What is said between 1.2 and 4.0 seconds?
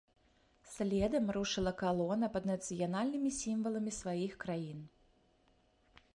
рушыла калона пад нацыянальнымі сімваламі